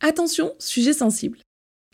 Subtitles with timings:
[0.00, 1.38] Attention, sujet sensible.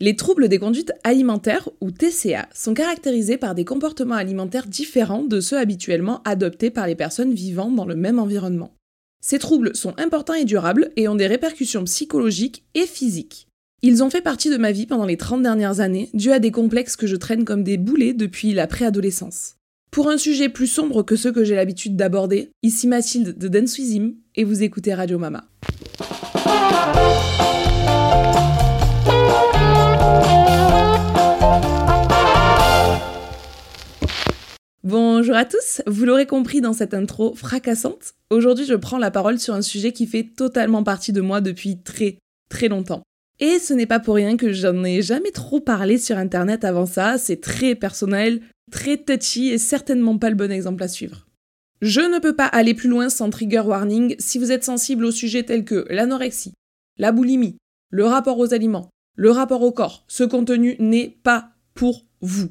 [0.00, 5.40] Les troubles des conduites alimentaires, ou TCA, sont caractérisés par des comportements alimentaires différents de
[5.40, 8.74] ceux habituellement adoptés par les personnes vivant dans le même environnement.
[9.22, 13.46] Ces troubles sont importants et durables et ont des répercussions psychologiques et physiques.
[13.80, 16.50] Ils ont fait partie de ma vie pendant les 30 dernières années, dû à des
[16.50, 19.54] complexes que je traîne comme des boulets depuis la préadolescence.
[19.90, 23.78] Pour un sujet plus sombre que ceux que j'ai l'habitude d'aborder, ici Mathilde de Dance
[24.34, 25.44] et vous écoutez Radio Mama.
[34.86, 39.38] Bonjour à tous, vous l'aurez compris dans cette intro fracassante, aujourd'hui je prends la parole
[39.38, 42.18] sur un sujet qui fait totalement partie de moi depuis très
[42.50, 43.02] très longtemps.
[43.40, 46.86] Et ce n'est pas pour rien que j'en ai jamais trop parlé sur internet avant
[46.86, 51.26] ça, c'est très personnel, très touchy et certainement pas le bon exemple à suivre.
[51.80, 55.10] Je ne peux pas aller plus loin sans trigger warning si vous êtes sensible aux
[55.10, 56.52] sujets tels que l'anorexie,
[56.98, 57.56] la boulimie,
[57.94, 60.04] le rapport aux aliments, le rapport au corps.
[60.08, 62.48] Ce contenu n'est pas pour vous.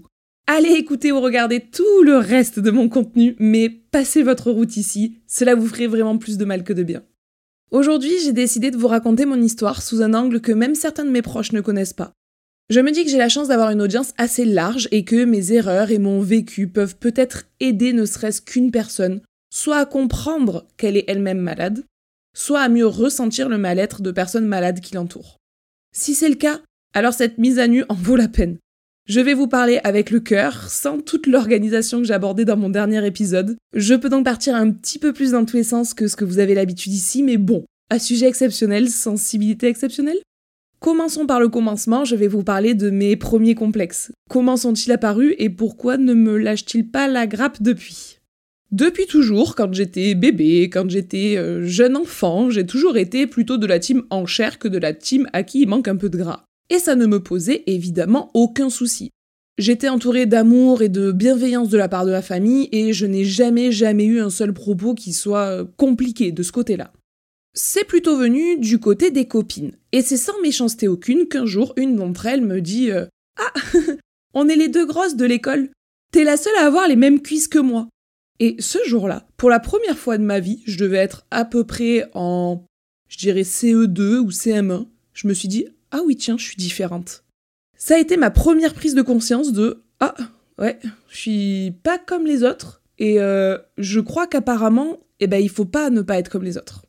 [0.48, 5.18] Allez écouter ou regarder tout le reste de mon contenu, mais passez votre route ici,
[5.28, 7.04] cela vous ferait vraiment plus de mal que de bien.
[7.72, 11.12] Aujourd'hui, j'ai décidé de vous raconter mon histoire sous un angle que même certains de
[11.12, 12.14] mes proches ne connaissent pas.
[12.70, 15.52] Je me dis que j'ai la chance d'avoir une audience assez large et que mes
[15.52, 19.20] erreurs et mon vécu peuvent peut-être aider ne serait-ce qu'une personne,
[19.54, 21.84] soit à comprendre qu'elle est elle-même malade,
[22.36, 25.38] soit à mieux ressentir le mal-être de personnes malades qui l'entourent.
[25.96, 26.62] Si c'est le cas,
[26.94, 28.58] alors cette mise à nu en vaut la peine.
[29.06, 32.70] Je vais vous parler avec le cœur, sans toute l'organisation que j'ai abordée dans mon
[32.70, 33.58] dernier épisode.
[33.76, 36.24] Je peux donc partir un petit peu plus dans tous les sens que ce que
[36.24, 40.20] vous avez l'habitude ici, mais bon, à sujet exceptionnel, sensibilité exceptionnelle
[40.84, 44.12] Commençons par le commencement, je vais vous parler de mes premiers complexes.
[44.30, 48.20] Comment sont-ils apparus et pourquoi ne me lâche-t-il pas la grappe depuis?
[48.74, 53.68] Depuis toujours, quand j'étais bébé, quand j'étais euh, jeune enfant, j'ai toujours été plutôt de
[53.68, 56.18] la team en chair que de la team à qui il manque un peu de
[56.18, 59.12] gras et ça ne me posait évidemment aucun souci.
[59.60, 63.26] J'étais entourée d'amour et de bienveillance de la part de la famille et je n'ai
[63.26, 66.92] jamais jamais eu un seul propos qui soit euh, compliqué de ce côté-là.
[67.54, 71.96] C'est plutôt venu du côté des copines, et c'est sans méchanceté aucune qu'un jour une
[71.96, 73.06] d'entre elles me dit euh,
[73.38, 73.54] Ah
[74.34, 75.70] On est les deux grosses de l'école,
[76.12, 77.88] t'es la seule à avoir les mêmes cuisses que moi.
[78.44, 81.64] Et ce jour-là, pour la première fois de ma vie, je devais être à peu
[81.64, 82.66] près en,
[83.08, 87.24] je dirais CE2 ou CM1, je me suis dit ah oui, tiens, je suis différente.
[87.78, 90.14] Ça a été ma première prise de conscience de Ah,
[90.60, 90.78] ouais,
[91.08, 95.64] je suis pas comme les autres, et euh, je crois qu'apparemment, eh ben, il faut
[95.64, 96.84] pas ne pas être comme les autres.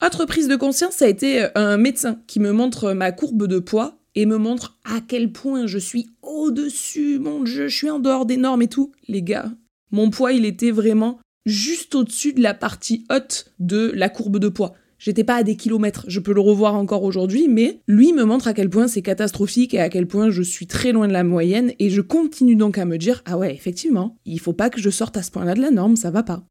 [0.00, 3.48] Autre prise de conscience, ça a été euh, un médecin qui me montre ma courbe
[3.48, 7.90] de poids et me montre à quel point je suis au-dessus, mon dieu, je suis
[7.90, 8.92] en dehors des normes et tout.
[9.08, 9.50] Les gars,
[9.94, 14.48] mon poids, il était vraiment juste au-dessus de la partie haute de la courbe de
[14.48, 14.74] poids.
[14.98, 18.48] J'étais pas à des kilomètres, je peux le revoir encore aujourd'hui, mais lui me montre
[18.48, 21.22] à quel point c'est catastrophique et à quel point je suis très loin de la
[21.22, 24.80] moyenne, et je continue donc à me dire ah ouais, effectivement, il faut pas que
[24.80, 26.42] je sorte à ce point-là de la norme, ça va pas.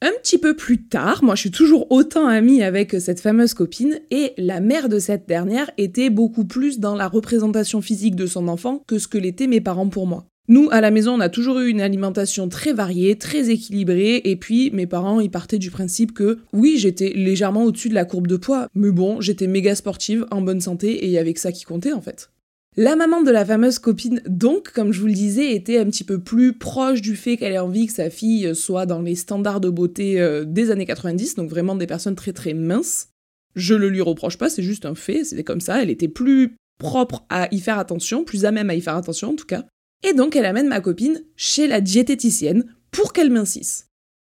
[0.00, 3.98] Un petit peu plus tard, moi je suis toujours autant amie avec cette fameuse copine,
[4.12, 8.46] et la mère de cette dernière était beaucoup plus dans la représentation physique de son
[8.46, 10.28] enfant que ce que l'étaient mes parents pour moi.
[10.48, 14.36] Nous, à la maison, on a toujours eu une alimentation très variée, très équilibrée, et
[14.36, 18.28] puis mes parents, ils partaient du principe que oui, j'étais légèrement au-dessus de la courbe
[18.28, 21.50] de poids, mais bon, j'étais méga sportive, en bonne santé, et il y avait ça
[21.50, 22.30] qui comptait en fait.
[22.76, 26.04] La maman de la fameuse copine, donc, comme je vous le disais, était un petit
[26.04, 29.62] peu plus proche du fait qu'elle ait envie que sa fille soit dans les standards
[29.62, 33.08] de beauté euh, des années 90, donc vraiment des personnes très très minces.
[33.56, 36.54] Je le lui reproche pas, c'est juste un fait, c'était comme ça, elle était plus
[36.78, 39.64] propre à y faire attention, plus à même à y faire attention en tout cas.
[40.06, 43.88] Et donc elle amène ma copine chez la diététicienne pour qu'elle m'insiste.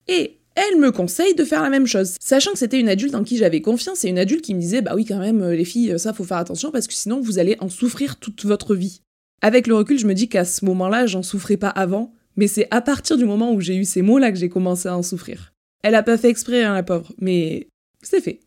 [0.07, 3.23] Et elle me conseille de faire la même chose, sachant que c'était une adulte en
[3.23, 5.97] qui j'avais confiance et une adulte qui me disait bah oui quand même les filles
[5.99, 9.01] ça faut faire attention parce que sinon vous allez en souffrir toute votre vie.
[9.41, 12.67] Avec le recul, je me dis qu'à ce moment-là, j'en souffrais pas avant, mais c'est
[12.71, 15.53] à partir du moment où j'ai eu ces mots-là que j'ai commencé à en souffrir.
[15.83, 17.67] Elle a pas fait exprès, hein, la pauvre, mais
[18.01, 18.41] c'est fait.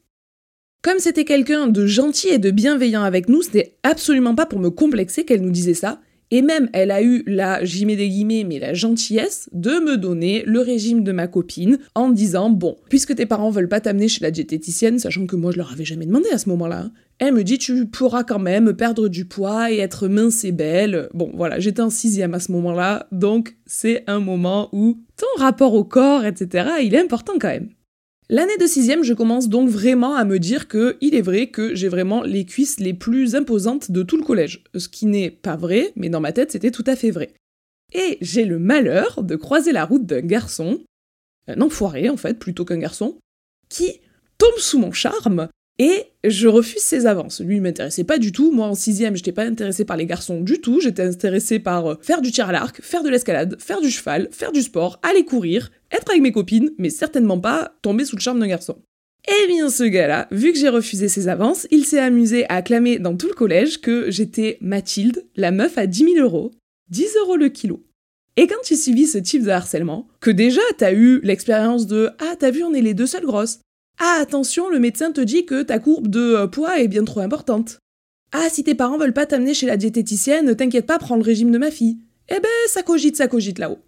[0.83, 4.71] Comme c'était quelqu'un de gentil et de bienveillant avec nous, c'était absolument pas pour me
[4.71, 6.01] complexer qu'elle nous disait ça,
[6.35, 9.99] et même, elle a eu la, j'y mets des guillemets, mais la gentillesse de me
[9.99, 14.09] donner le régime de ma copine en disant, bon, puisque tes parents veulent pas t'amener
[14.09, 16.93] chez la diététicienne, sachant que moi je leur avais jamais demandé à ce moment-là, hein,
[17.19, 21.11] elle me dit, tu pourras quand même perdre du poids et être mince et belle.
[21.13, 25.75] Bon, voilà, j'étais en sixième à ce moment-là, donc c'est un moment où ton rapport
[25.75, 27.69] au corps, etc., il est important quand même.
[28.33, 31.75] L'année de sixième, je commence donc vraiment à me dire que il est vrai que
[31.75, 34.65] j'ai vraiment les cuisses les plus imposantes de tout le collège.
[34.75, 37.35] Ce qui n'est pas vrai, mais dans ma tête c'était tout à fait vrai.
[37.93, 40.81] Et j'ai le malheur de croiser la route d'un garçon,
[41.47, 43.19] un enfoiré en fait, plutôt qu'un garçon,
[43.69, 44.01] qui
[44.39, 45.49] tombe sous mon charme
[45.79, 47.43] Et je refuse ses avances.
[47.43, 48.51] Lui, il m'intéressait pas du tout.
[48.51, 50.81] Moi, en sixième, j'étais pas intéressée par les garçons du tout.
[50.81, 54.29] J'étais intéressée par euh, faire du tir à l'arc, faire de l'escalade, faire du cheval,
[54.33, 58.21] faire du sport, aller courir, être avec mes copines, mais certainement pas tomber sous le
[58.23, 58.79] charme d'un garçon.
[59.29, 62.99] Eh bien, ce gars-là, vu que j'ai refusé ses avances, il s'est amusé à acclamer
[62.99, 66.51] dans tout le collège que j'étais Mathilde, la meuf à 10 000 euros,
[66.91, 67.85] 10 euros le kilo.
[68.37, 72.35] Et quand tu subis ce type de harcèlement, que déjà t'as eu l'expérience de Ah,
[72.39, 73.61] t'as vu, on est les deux seules grosses,
[73.99, 77.21] ah attention, le médecin te dit que ta courbe de euh, poids est bien trop
[77.21, 77.79] importante.
[78.33, 81.53] Ah si tes parents veulent pas t'amener chez la diététicienne, t'inquiète pas, prends le régime
[81.53, 81.99] de ma fille.
[82.29, 83.79] Eh ben ça cogite, ça cogite là-haut.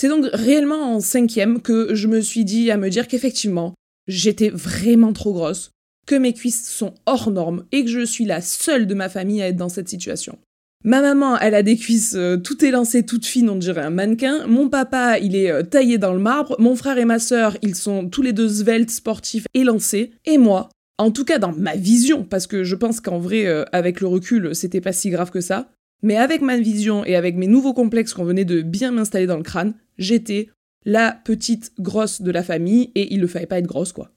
[0.00, 3.74] C'est donc réellement en cinquième que je me suis dit à me dire qu'effectivement,
[4.06, 5.72] j'étais vraiment trop grosse,
[6.06, 9.42] que mes cuisses sont hors normes et que je suis la seule de ma famille
[9.42, 10.38] à être dans cette situation.
[10.84, 14.46] Ma maman, elle a des cuisses euh, tout élancées, toutes fines, on dirait un mannequin.
[14.46, 16.54] Mon papa, il est euh, taillé dans le marbre.
[16.60, 20.12] Mon frère et ma sœur, ils sont tous les deux sveltes, sportifs, élancés.
[20.26, 20.68] Et moi,
[20.98, 24.06] en tout cas dans ma vision, parce que je pense qu'en vrai, euh, avec le
[24.06, 25.68] recul, c'était pas si grave que ça.
[26.02, 29.36] Mais avec ma vision et avec mes nouveaux complexes qu'on venait de bien m'installer dans
[29.36, 30.48] le crâne, j'étais
[30.84, 34.12] la petite grosse de la famille et il ne fallait pas être grosse quoi.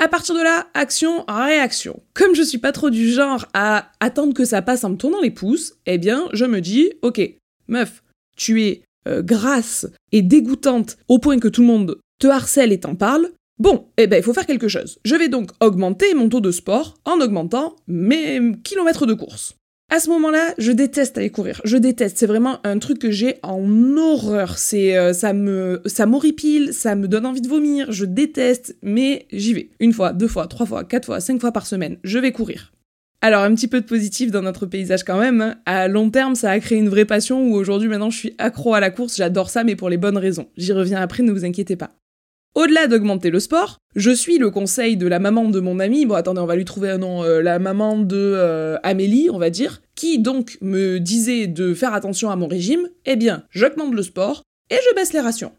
[0.00, 2.00] À partir de là, action, réaction.
[2.14, 5.20] Comme je suis pas trop du genre à attendre que ça passe en me tournant
[5.20, 7.20] les pouces, eh bien, je me dis, ok,
[7.66, 8.04] meuf,
[8.36, 12.78] tu es euh, grasse et dégoûtante au point que tout le monde te harcèle et
[12.78, 13.30] t'en parle.
[13.58, 15.00] Bon, eh ben, il faut faire quelque chose.
[15.04, 19.56] Je vais donc augmenter mon taux de sport en augmentant mes kilomètres de course.
[19.90, 21.62] À ce moment-là, je déteste aller courir.
[21.64, 22.18] Je déteste.
[22.18, 24.58] C'est vraiment un truc que j'ai en horreur.
[24.58, 27.90] C'est, euh, ça me, ça m'horripile, ça me donne envie de vomir.
[27.90, 29.70] Je déteste, mais j'y vais.
[29.80, 31.96] Une fois, deux fois, trois fois, quatre fois, cinq fois par semaine.
[32.04, 32.72] Je vais courir.
[33.22, 35.40] Alors, un petit peu de positif dans notre paysage quand même.
[35.40, 35.54] Hein.
[35.64, 38.74] À long terme, ça a créé une vraie passion où aujourd'hui, maintenant, je suis accro
[38.74, 39.16] à la course.
[39.16, 40.48] J'adore ça, mais pour les bonnes raisons.
[40.58, 41.97] J'y reviens après, ne vous inquiétez pas.
[42.54, 46.14] Au-delà d'augmenter le sport, je suis le conseil de la maman de mon ami, bon
[46.14, 49.50] attendez, on va lui trouver un nom, euh, la maman de euh, Amélie, on va
[49.50, 54.02] dire, qui donc me disait de faire attention à mon régime, eh bien, j'augmente le
[54.02, 55.52] sport et je baisse les rations.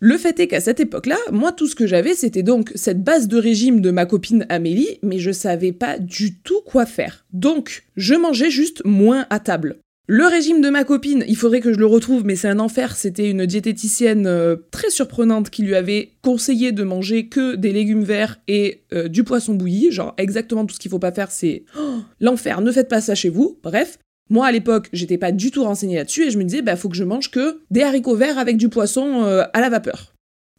[0.00, 3.26] Le fait est qu'à cette époque-là, moi tout ce que j'avais c'était donc cette base
[3.26, 7.24] de régime de ma copine Amélie, mais je savais pas du tout quoi faire.
[7.32, 9.78] Donc, je mangeais juste moins à table.
[10.06, 12.94] Le régime de ma copine, il faudrait que je le retrouve, mais c'est un enfer.
[12.94, 18.04] C'était une diététicienne euh, très surprenante qui lui avait conseillé de manger que des légumes
[18.04, 19.90] verts et euh, du poisson bouilli.
[19.90, 23.14] Genre, exactement tout ce qu'il faut pas faire, c'est oh, l'enfer, ne faites pas ça
[23.14, 23.58] chez vous.
[23.62, 23.98] Bref.
[24.30, 26.88] Moi, à l'époque, j'étais pas du tout renseignée là-dessus et je me disais, bah, faut
[26.88, 30.13] que je mange que des haricots verts avec du poisson euh, à la vapeur.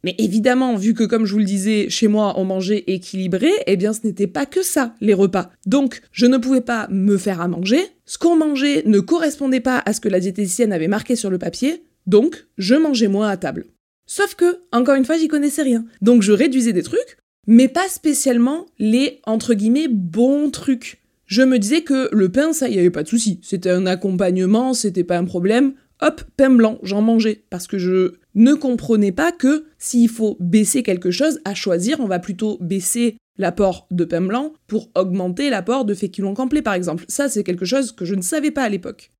[0.06, 3.76] Mais évidemment, vu que comme je vous le disais, chez moi on mangeait équilibré, eh
[3.76, 5.50] bien ce n'était pas que ça, les repas.
[5.66, 9.82] Donc je ne pouvais pas me faire à manger, ce qu'on mangeait ne correspondait pas
[9.84, 13.36] à ce que la diététicienne avait marqué sur le papier, donc je mangeais moins à
[13.36, 13.64] table.
[14.06, 15.84] Sauf que, encore une fois, j'y connaissais rien.
[16.02, 17.18] Donc je réduisais des trucs,
[17.48, 21.02] mais pas spécialement les, entre guillemets, bons trucs.
[21.26, 23.40] Je me disais que le pain, ça, y avait pas de souci.
[23.42, 25.74] C'était un accompagnement, c'était pas un problème.
[26.00, 27.44] Hop, pain blanc, j'en mangeais.
[27.50, 32.06] Parce que je ne comprenais pas que s'il faut baisser quelque chose, à choisir, on
[32.06, 37.04] va plutôt baisser l'apport de pain blanc pour augmenter l'apport de féculents complets, par exemple.
[37.08, 39.12] Ça, c'est quelque chose que je ne savais pas à l'époque.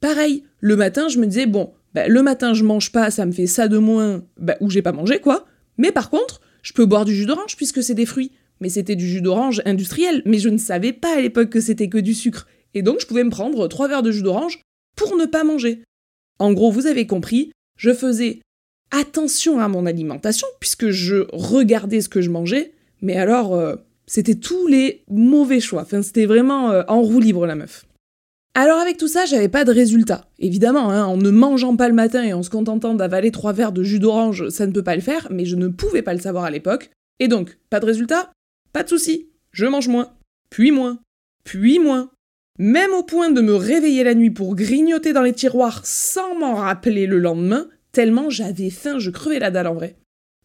[0.00, 3.32] Pareil, le matin, je me disais, bon, bah, le matin, je mange pas, ça me
[3.32, 5.46] fait ça de moins, bah, ou j'ai pas mangé, quoi.
[5.78, 8.32] Mais par contre, je peux boire du jus d'orange puisque c'est des fruits.
[8.60, 11.88] Mais c'était du jus d'orange industriel, mais je ne savais pas à l'époque que c'était
[11.88, 12.46] que du sucre.
[12.74, 14.60] Et donc, je pouvais me prendre trois verres de jus d'orange
[14.96, 15.82] pour ne pas manger.
[16.38, 18.40] En gros, vous avez compris, je faisais
[18.90, 23.76] attention à mon alimentation puisque je regardais ce que je mangeais, mais alors euh,
[24.06, 25.82] c'était tous les mauvais choix.
[25.82, 27.86] Enfin, c'était vraiment euh, en roue libre la meuf.
[28.54, 30.28] Alors avec tout ça, j'avais pas de résultat.
[30.38, 33.72] Évidemment, hein, en ne mangeant pas le matin et en se contentant d'avaler trois verres
[33.72, 36.20] de jus d'orange, ça ne peut pas le faire, mais je ne pouvais pas le
[36.20, 36.90] savoir à l'époque.
[37.18, 38.32] Et donc, pas de résultat
[38.72, 39.28] Pas de souci.
[39.52, 40.12] Je mange moins,
[40.48, 40.98] puis moins,
[41.44, 42.10] puis moins.
[42.58, 46.54] Même au point de me réveiller la nuit pour grignoter dans les tiroirs sans m'en
[46.54, 49.96] rappeler le lendemain, tellement j'avais faim, je crevais la dalle en vrai.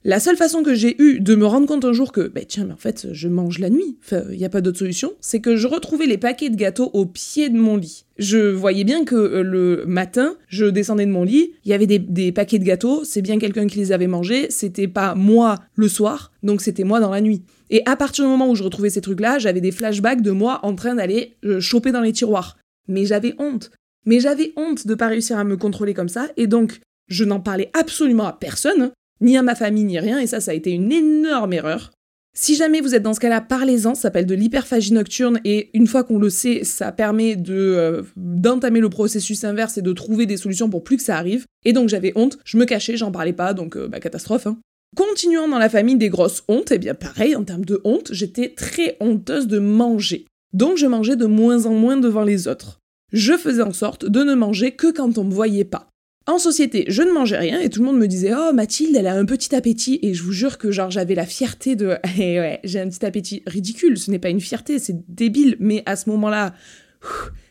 [0.03, 2.65] La seule façon que j'ai eu de me rendre compte un jour que, bah tiens,
[2.65, 5.41] mais en fait, je mange la nuit, enfin, il n'y a pas d'autre solution, c'est
[5.41, 8.05] que je retrouvais les paquets de gâteaux au pied de mon lit.
[8.17, 11.85] Je voyais bien que euh, le matin, je descendais de mon lit, il y avait
[11.85, 15.87] des, paquets de gâteaux, c'est bien quelqu'un qui les avait mangés, c'était pas moi le
[15.87, 17.43] soir, donc c'était moi dans la nuit.
[17.69, 20.61] Et à partir du moment où je retrouvais ces trucs-là, j'avais des flashbacks de moi
[20.63, 22.57] en train d'aller euh, choper dans les tiroirs.
[22.87, 23.69] Mais j'avais honte.
[24.07, 27.39] Mais j'avais honte de pas réussir à me contrôler comme ça, et donc je n'en
[27.39, 30.71] parlais absolument à personne, ni à ma famille, ni rien, et ça, ça a été
[30.71, 31.91] une énorme erreur.
[32.33, 35.87] Si jamais vous êtes dans ce cas-là, parlez-en, ça s'appelle de l'hyperphagie nocturne, et une
[35.87, 40.37] fois qu'on le sait, ça permet euh, d'entamer le processus inverse et de trouver des
[40.37, 41.45] solutions pour plus que ça arrive.
[41.65, 44.47] Et donc j'avais honte, je me cachais, j'en parlais pas, donc euh, bah, catastrophe.
[44.47, 44.57] Hein.
[44.95, 48.13] Continuant dans la famille des grosses hontes, et eh bien pareil, en termes de honte,
[48.13, 50.25] j'étais très honteuse de manger.
[50.53, 52.79] Donc je mangeais de moins en moins devant les autres.
[53.11, 55.90] Je faisais en sorte de ne manger que quand on me voyait pas.
[56.31, 59.07] En société, je ne mangeais rien et tout le monde me disait Oh, Mathilde, elle
[59.07, 59.99] a un petit appétit.
[60.01, 63.05] Et je vous jure que genre j'avais la fierté de Eh ouais, j'ai un petit
[63.05, 63.97] appétit ridicule.
[63.97, 65.57] Ce n'est pas une fierté, c'est débile.
[65.59, 66.53] Mais à ce moment-là,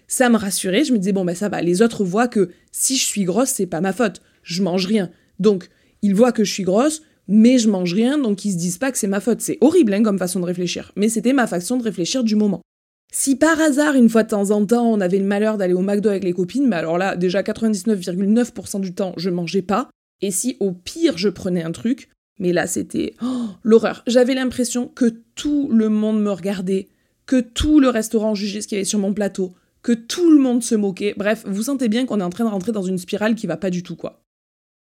[0.08, 0.84] ça me rassurait.
[0.84, 1.60] Je me disais Bon, ben ça va.
[1.60, 4.22] Les autres voient que si je suis grosse, c'est pas ma faute.
[4.42, 5.10] Je mange rien.
[5.40, 5.68] Donc,
[6.00, 8.90] ils voient que je suis grosse, mais je mange rien, donc ils se disent pas
[8.90, 9.42] que c'est ma faute.
[9.42, 10.90] C'est horrible hein, comme façon de réfléchir.
[10.96, 12.62] Mais c'était ma façon de réfléchir du moment.
[13.12, 15.80] Si par hasard, une fois de temps en temps, on avait le malheur d'aller au
[15.80, 19.90] McDo avec les copines, mais alors là, déjà 99,9% du temps, je mangeais pas.
[20.22, 24.02] Et si au pire, je prenais un truc, mais là, c'était oh, l'horreur.
[24.06, 26.88] J'avais l'impression que tout le monde me regardait,
[27.26, 30.38] que tout le restaurant jugeait ce qu'il y avait sur mon plateau, que tout le
[30.38, 31.14] monde se moquait.
[31.16, 33.56] Bref, vous sentez bien qu'on est en train de rentrer dans une spirale qui va
[33.56, 34.22] pas du tout, quoi.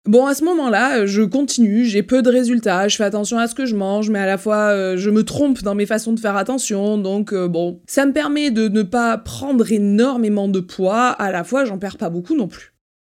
[0.07, 3.57] Bon, à ce moment-là, je continue, j'ai peu de résultats, je fais attention à ce
[3.57, 6.21] que je mange, mais à la fois, euh, je me trompe dans mes façons de
[6.21, 11.09] faire attention, donc euh, bon, ça me permet de ne pas prendre énormément de poids,
[11.09, 12.73] à la fois, j'en perds pas beaucoup non plus.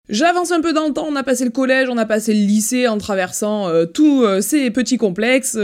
[0.08, 2.40] J'avance un peu dans le temps, on a passé le collège, on a passé le
[2.40, 5.58] lycée en traversant euh, tous ces petits complexes,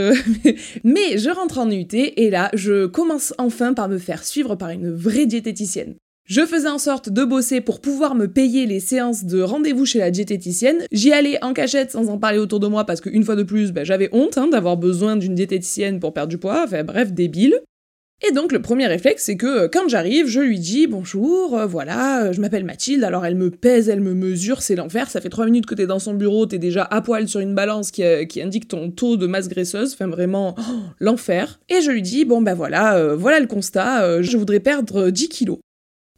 [0.84, 4.72] mais je rentre en UT et là, je commence enfin par me faire suivre par
[4.72, 5.96] une vraie diététicienne.
[6.26, 10.00] Je faisais en sorte de bosser pour pouvoir me payer les séances de rendez-vous chez
[10.00, 10.86] la diététicienne.
[10.92, 13.74] J'y allais en cachette sans en parler autour de moi parce qu'une fois de plus,
[13.74, 16.64] ben, j'avais honte hein, d'avoir besoin d'une diététicienne pour perdre du poids.
[16.66, 17.60] Enfin bref, débile.
[18.26, 21.66] Et donc le premier réflexe, c'est que euh, quand j'arrive, je lui dis bonjour, euh,
[21.66, 25.20] voilà, euh, je m'appelle Mathilde, alors elle me pèse, elle me mesure, c'est l'enfer, ça
[25.20, 27.92] fait trois minutes que t'es dans son bureau, t'es déjà à poil sur une balance
[27.92, 28.04] qui,
[28.42, 30.62] indique ton taux de masse graisseuse, enfin vraiment oh,
[31.02, 31.60] l'enfer.
[31.68, 35.58] Et je lui dis bon ben voilà, voilà le constat, je voudrais perdre 10 kilos.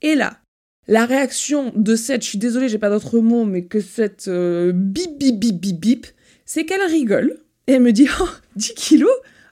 [0.02, 0.40] Et là,
[0.88, 4.72] la réaction de cette, je suis désolée, j'ai pas d'autre mot, mais que cette euh,
[4.74, 6.08] bip bip bip bip bip,
[6.46, 9.10] c'est qu'elle rigole et elle me dit Oh, 10 kilos?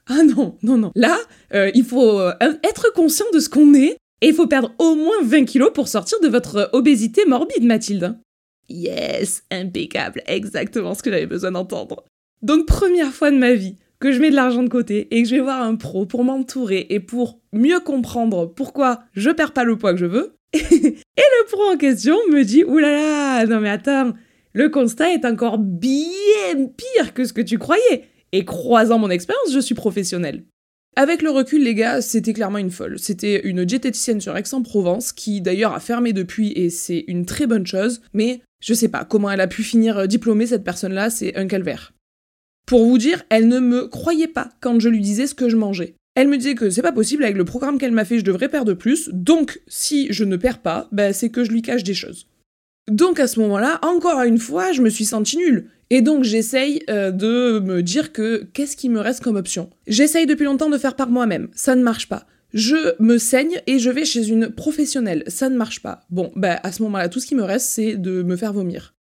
[0.07, 0.91] Ah non, non, non.
[0.95, 1.17] Là,
[1.53, 4.95] euh, il faut euh, être conscient de ce qu'on est et il faut perdre au
[4.95, 8.17] moins 20 kilos pour sortir de votre obésité morbide, Mathilde.
[8.69, 12.03] Yes, impeccable, exactement ce que j'avais besoin d'entendre.
[12.41, 15.29] Donc, première fois de ma vie que je mets de l'argent de côté et que
[15.29, 19.63] je vais voir un pro pour m'entourer et pour mieux comprendre pourquoi je perds pas
[19.63, 20.35] le poids que je veux.
[20.53, 24.11] et le pro en question me dit oulala, non mais attends,
[24.51, 28.03] le constat est encore bien pire que ce que tu croyais.
[28.33, 30.43] Et croisant mon expérience, je suis professionnelle.
[30.97, 32.99] Avec le recul, les gars, c'était clairement une folle.
[32.99, 37.65] C'était une diététicienne sur Aix-en-Provence, qui d'ailleurs a fermé depuis et c'est une très bonne
[37.65, 41.47] chose, mais je sais pas comment elle a pu finir diplômée cette personne-là, c'est un
[41.47, 41.93] calvaire.
[42.65, 45.57] Pour vous dire, elle ne me croyait pas quand je lui disais ce que je
[45.57, 45.95] mangeais.
[46.15, 48.49] Elle me disait que c'est pas possible, avec le programme qu'elle m'a fait, je devrais
[48.49, 51.95] perdre plus, donc si je ne perds pas, bah, c'est que je lui cache des
[51.95, 52.27] choses.
[52.89, 55.69] Donc à ce moment-là, encore une fois, je me suis sentie nulle.
[55.89, 60.25] Et donc j'essaye euh, de me dire que qu'est-ce qui me reste comme option J'essaye
[60.25, 62.25] depuis longtemps de faire par moi-même, ça ne marche pas.
[62.53, 66.01] Je me saigne et je vais chez une professionnelle, ça ne marche pas.
[66.09, 68.93] Bon, bah à ce moment-là, tout ce qui me reste, c'est de me faire vomir.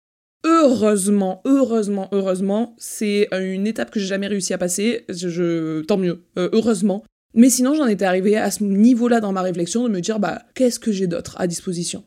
[0.45, 5.05] Heureusement, heureusement, heureusement, c'est une étape que j'ai jamais réussi à passer.
[5.07, 7.03] Je, tant mieux, euh, heureusement.
[7.33, 10.43] Mais sinon, j'en étais arrivée à ce niveau-là dans ma réflexion de me dire, bah,
[10.53, 12.03] qu'est-ce que j'ai d'autre à disposition?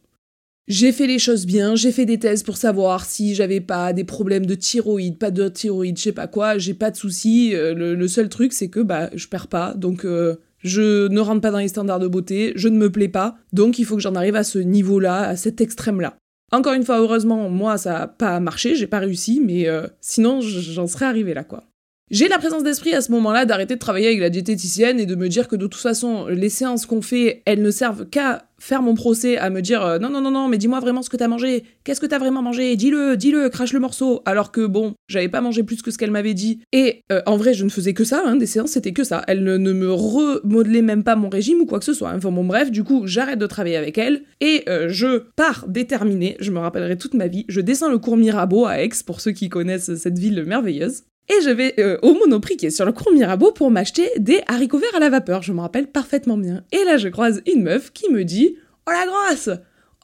[0.69, 4.03] J'ai fait les choses bien, j'ai fait des thèses pour savoir si j'avais pas des
[4.03, 7.55] problèmes de thyroïde, pas de thyroïde, je sais pas quoi, j'ai pas de soucis.
[7.55, 11.41] Euh, le, seul truc, c'est que, bah, je perds pas, donc euh, je ne rentre
[11.41, 14.03] pas dans les standards de beauté, je ne me plais pas, donc il faut que
[14.03, 16.19] j'en arrive à ce niveau-là, à cet extrême-là.
[16.53, 20.41] Encore une fois, heureusement, moi, ça n'a pas marché, j'ai pas réussi, mais euh, sinon,
[20.41, 21.65] j'en serais arrivé là, quoi.
[22.11, 25.17] J'ai la présence d'esprit à ce moment-là d'arrêter de travailler avec la diététicienne et de
[25.17, 28.83] me dire que de toute façon, les séances qu'on fait, elles ne servent qu'à faire
[28.83, 31.17] mon procès, à me dire euh, non, non, non, non, mais dis-moi vraiment ce que
[31.17, 34.23] t'as mangé, qu'est-ce que t'as vraiment mangé, dis-le, dis-le, crache le morceau.
[34.25, 36.61] Alors que bon, j'avais pas mangé plus que ce qu'elle m'avait dit.
[36.73, 39.23] Et euh, en vrai, je ne faisais que ça, hein, des séances, c'était que ça.
[39.27, 42.13] Elle ne, me remodelait même pas mon régime ou quoi que ce soit.
[42.15, 46.37] Enfin bon, bref, du coup, j'arrête de travailler avec elle et euh, je pars déterminée,
[46.41, 49.33] je me rappellerai toute ma vie, je descends le cours Mirabeau à Aix, pour ceux
[49.33, 52.93] qui connaissent cette ville merveilleuse et je vais euh, au Monoprix qui est sur le
[52.93, 56.63] cours Mirabeau pour m'acheter des haricots verts à la vapeur, je me rappelle parfaitement bien.
[56.73, 58.57] Et là je croise une meuf qui me dit
[58.87, 59.51] Oh la grosse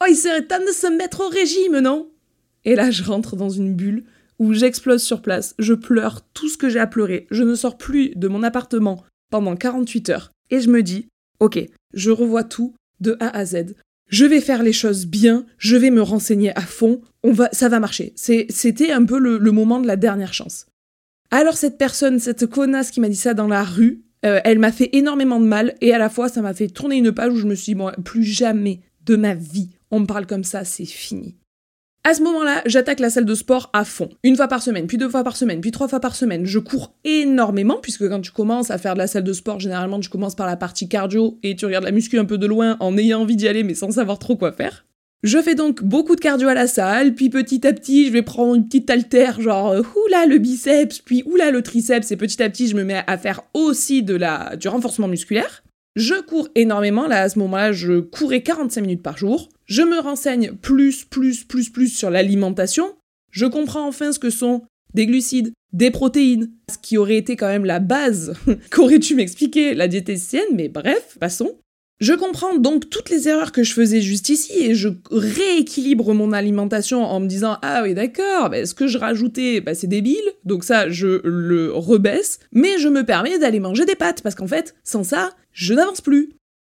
[0.01, 2.09] Oh il serait temps de se mettre au régime, non?
[2.65, 4.03] Et là je rentre dans une bulle
[4.39, 7.77] où j'explose sur place, je pleure tout ce que j'ai à pleurer, je ne sors
[7.77, 10.31] plus de mon appartement pendant 48 heures.
[10.49, 11.07] Et je me dis
[11.39, 11.59] Ok,
[11.93, 13.75] je revois tout de A à Z.
[14.09, 17.01] Je vais faire les choses bien, je vais me renseigner à fond,
[17.53, 18.13] ça va marcher.
[18.15, 20.67] C'était un peu le moment de la dernière chance.
[21.33, 24.71] Alors cette personne, cette connasse qui m'a dit ça dans la rue, euh, elle m'a
[24.71, 27.37] fait énormément de mal et à la fois ça m'a fait tourner une page où
[27.37, 30.63] je me suis dit, bon, plus jamais de ma vie on me parle comme ça,
[30.63, 31.37] c'est fini.
[32.03, 34.09] À ce moment-là, j'attaque la salle de sport à fond.
[34.23, 36.45] Une fois par semaine, puis deux fois par semaine, puis trois fois par semaine.
[36.45, 39.99] Je cours énormément, puisque quand tu commences à faire de la salle de sport, généralement
[39.99, 42.77] tu commences par la partie cardio et tu regardes la muscu un peu de loin
[42.79, 44.85] en ayant envie d'y aller mais sans savoir trop quoi faire.
[45.23, 48.23] Je fais donc beaucoup de cardio à la salle, puis petit à petit, je vais
[48.23, 52.43] prendre une petite haltère, genre euh, oula le biceps, puis oula le triceps, et petit
[52.43, 55.63] à petit, je me mets à faire aussi de la, du renforcement musculaire.
[55.95, 59.47] Je cours énormément, là à ce moment-là, je courais 45 minutes par jour.
[59.65, 62.93] Je me renseigne plus, plus, plus, plus sur l'alimentation.
[63.31, 64.63] Je comprends enfin ce que sont
[64.93, 68.33] des glucides, des protéines, ce qui aurait été quand même la base
[68.71, 71.57] qu'aurait dû m'expliquer la diététicienne, mais bref, passons.
[71.99, 76.33] Je comprends donc toutes les erreurs que je faisais juste ici et je rééquilibre mon
[76.33, 80.17] alimentation en me disant ah oui d'accord, bah, ce que je rajoutais bah, c'est débile,
[80.43, 84.47] donc ça je le rebaisse, mais je me permets d'aller manger des pâtes parce qu'en
[84.47, 86.31] fait sans ça je n'avance plus.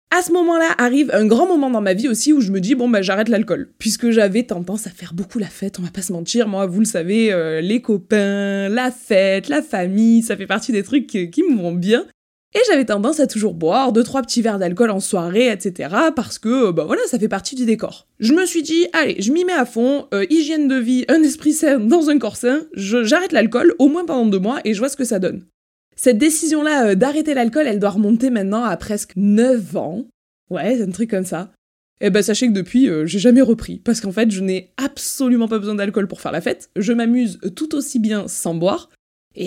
[0.10, 2.74] À ce moment-là arrive un grand moment dans ma vie aussi où je me dis
[2.74, 6.02] bon bah j'arrête l'alcool puisque j'avais tendance à faire beaucoup la fête, on va pas
[6.02, 10.48] se mentir, moi vous le savez, euh, les copains, la fête, la famille, ça fait
[10.48, 12.08] partie des trucs qui me vont bien
[12.56, 15.96] et j'avais tendance à toujours boire deux trois petits verres d'alcool en soirée, etc.
[16.15, 18.08] Parce que bah voilà, ça fait partie du décor.
[18.20, 21.22] Je me suis dit, allez, je m'y mets à fond, euh, hygiène de vie, un
[21.22, 24.79] esprit sain dans un corps sain, j'arrête l'alcool au moins pendant deux mois et je
[24.79, 25.46] vois ce que ça donne.
[25.96, 30.08] Cette décision-là euh, d'arrêter l'alcool, elle doit remonter maintenant à presque 9 ans.
[30.50, 31.51] Ouais, c'est un truc comme ça.
[32.01, 34.72] Et eh ben sachez que depuis, euh, j'ai jamais repris, parce qu'en fait, je n'ai
[34.77, 36.70] absolument pas besoin d'alcool pour faire la fête.
[36.77, 38.89] Je m'amuse tout aussi bien sans boire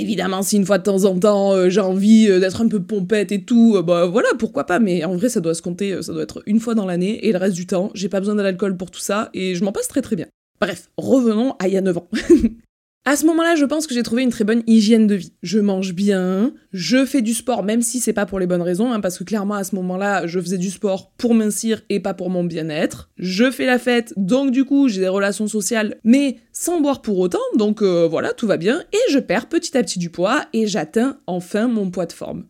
[0.00, 2.82] évidemment, si une fois de temps en temps euh, j'ai envie euh, d'être un peu
[2.82, 6.02] pompette et tout, euh, bah voilà, pourquoi pas, mais en vrai ça doit se compter,
[6.02, 8.34] ça doit être une fois dans l'année, et le reste du temps, j'ai pas besoin
[8.34, 10.26] de l'alcool pour tout ça, et je m'en passe très très bien.
[10.60, 12.08] Bref, revenons à il y a 9 ans.
[13.04, 15.32] À ce moment-là, je pense que j'ai trouvé une très bonne hygiène de vie.
[15.42, 18.92] Je mange bien, je fais du sport, même si c'est pas pour les bonnes raisons,
[18.92, 22.14] hein, parce que clairement à ce moment-là, je faisais du sport pour mincir et pas
[22.14, 23.10] pour mon bien-être.
[23.16, 27.18] Je fais la fête, donc du coup, j'ai des relations sociales, mais sans boire pour
[27.18, 30.44] autant, donc euh, voilà, tout va bien, et je perds petit à petit du poids,
[30.52, 32.46] et j'atteins enfin mon poids de forme.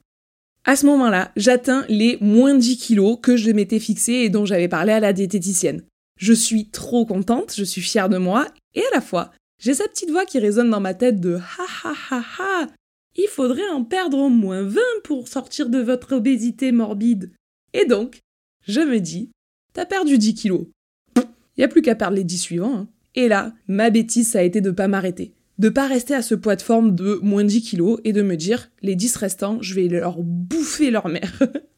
[0.67, 4.69] À ce moment-là, j'atteins les moins 10 kilos que je m'étais fixé et dont j'avais
[4.69, 5.83] parlé à la diététicienne.
[6.19, 9.93] Je suis trop contente, je suis fière de moi, et à la fois, j'ai cette
[9.93, 12.67] petite voix qui résonne dans ma tête de ha ha ha ha.
[13.15, 17.31] Il faudrait en perdre au moins 20 pour sortir de votre obésité morbide.
[17.73, 18.23] Et donc,
[18.67, 19.31] je me dis,
[19.73, 20.67] t'as perdu 10 kilos.
[21.57, 22.75] Y a plus qu'à perdre les 10 suivants.
[22.75, 22.89] Hein.
[23.15, 25.33] Et là, ma bêtise, ça a été de pas m'arrêter.
[25.59, 28.37] De pas rester à ce poids de forme de moins 10 kilos et de me
[28.37, 31.39] dire, les 10 restants, je vais leur bouffer leur mère.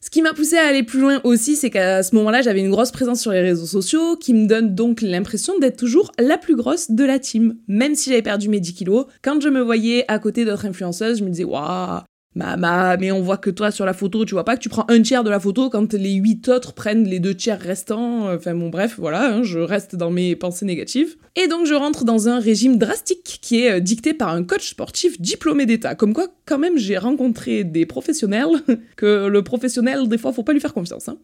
[0.00, 2.70] Ce qui m'a poussé à aller plus loin aussi, c'est qu'à ce moment-là, j'avais une
[2.70, 6.54] grosse présence sur les réseaux sociaux, qui me donne donc l'impression d'être toujours la plus
[6.54, 7.56] grosse de la team.
[7.66, 11.18] Même si j'avais perdu mes 10 kilos, quand je me voyais à côté d'autres influenceuses,
[11.18, 12.00] je me disais, waouh,
[12.34, 14.84] Mama, mais on voit que toi sur la photo, tu vois pas que tu prends
[14.88, 18.32] un tiers de la photo quand les huit autres prennent les deux tiers restants.
[18.32, 21.16] Enfin bon, bref, voilà, hein, je reste dans mes pensées négatives.
[21.36, 24.70] Et donc je rentre dans un régime drastique qui est euh, dicté par un coach
[24.70, 25.94] sportif diplômé d'État.
[25.94, 28.48] Comme quoi, quand même, j'ai rencontré des professionnels
[28.96, 31.08] que le professionnel, des fois, faut pas lui faire confiance.
[31.08, 31.18] Hein.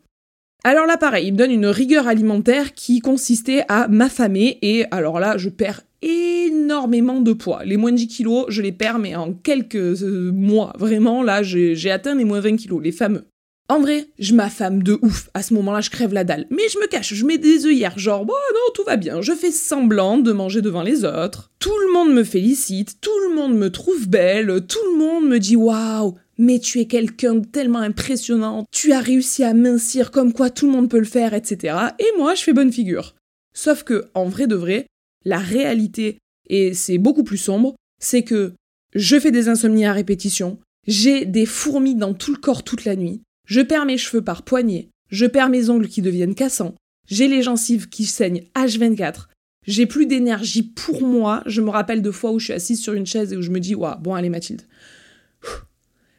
[0.67, 5.21] Alors là, pareil, il me donne une rigueur alimentaire qui consistait à m'affamer, et alors
[5.21, 7.65] là, je perds énormément de poids.
[7.65, 10.75] Les moins de 10 kilos, je les perds, mais en quelques euh, mois.
[10.79, 13.25] Vraiment, là, j'ai atteint les moins 20 kilos, les fameux.
[13.71, 15.31] En vrai, je m'affame de ouf.
[15.33, 16.47] À ce moment-là, je crève la dalle.
[16.51, 19.23] Mais je me cache, je mets des œillères, genre, bon, non, tout va bien.
[19.23, 21.51] Je fais semblant de manger devant les autres.
[21.61, 25.39] Tout le monde me félicite, tout le monde me trouve belle, tout le monde me
[25.39, 30.51] dit waouh, mais tu es quelqu'un tellement impressionnant, tu as réussi à mincir comme quoi
[30.51, 31.75] tout le monde peut le faire, etc.
[31.99, 33.15] Et moi, je fais bonne figure.
[33.55, 34.87] Sauf que, en vrai de vrai,
[35.25, 38.55] la réalité, et c'est beaucoup plus sombre, c'est que
[38.95, 42.97] je fais des insomnies à répétition, j'ai des fourmis dans tout le corps toute la
[42.97, 46.75] nuit, je perds mes cheveux par poignée, je perds mes ongles qui deviennent cassants,
[47.09, 49.29] j'ai les gencives qui saignent H24,
[49.67, 52.93] j'ai plus d'énergie pour moi, je me rappelle de fois où je suis assise sur
[52.93, 54.63] une chaise et où je me dis, waouh, bon allez Mathilde,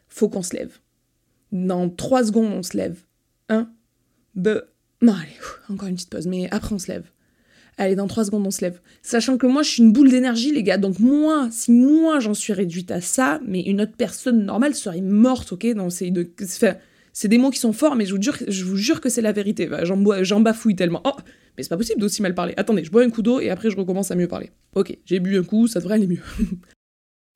[0.07, 0.79] faut qu'on se lève.
[1.51, 3.03] Dans trois secondes, on se lève.
[3.49, 3.69] Un,
[4.33, 4.63] deux,
[5.01, 5.37] non allez,
[5.69, 7.09] encore une petite pause, mais après on se lève.
[7.77, 8.79] Allez, dans 3 secondes, on se lève.
[9.01, 10.77] Sachant que moi, je suis une boule d'énergie, les gars.
[10.77, 15.01] Donc, moi, si moi, j'en suis réduite à ça, mais une autre personne normale serait
[15.01, 15.65] morte, ok?
[15.75, 16.29] Non, c'est de.
[17.11, 19.69] c'est des mots qui sont forts, mais je vous jure, que c'est la vérité.
[19.83, 21.01] J'en bafouille tellement.
[21.03, 21.15] Oh
[21.57, 22.53] Mais c'est pas possible d'aussi mal parler.
[22.55, 24.51] Attendez, je bois un coup d'eau et après, je recommence à mieux parler.
[24.73, 26.21] Ok, j'ai bu un coup, ça devrait aller mieux.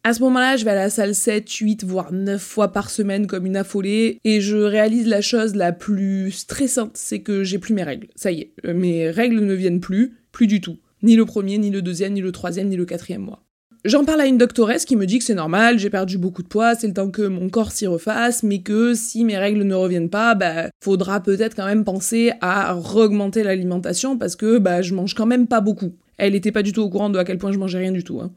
[0.06, 3.28] À ce moment-là, je vais à la salle 7, 8, voire 9 fois par semaine
[3.28, 7.74] comme une affolée et je réalise la chose la plus stressante, c'est que j'ai plus
[7.74, 8.08] mes règles.
[8.16, 10.19] Ça y est, mes règles ne viennent plus.
[10.32, 10.78] Plus du tout.
[11.02, 13.44] Ni le premier, ni le deuxième, ni le troisième, ni le quatrième mois.
[13.86, 16.50] J'en parle à une doctoresse qui me dit que c'est normal, j'ai perdu beaucoup de
[16.50, 19.74] poids, c'est le temps que mon corps s'y refasse, mais que si mes règles ne
[19.74, 24.94] reviennent pas, bah, faudra peut-être quand même penser à augmenter l'alimentation parce que bah, je
[24.94, 25.94] mange quand même pas beaucoup.
[26.18, 28.04] Elle était pas du tout au courant de à quel point je mangeais rien du
[28.04, 28.20] tout.
[28.20, 28.32] Hein.